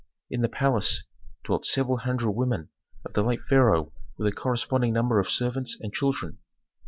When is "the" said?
0.41-0.49, 3.13-3.21